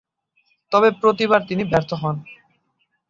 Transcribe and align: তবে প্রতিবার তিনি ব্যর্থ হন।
তবে 0.71 0.89
প্রতিবার 1.01 1.41
তিনি 1.47 1.63
ব্যর্থ 1.63 1.91
হন। 1.93 2.15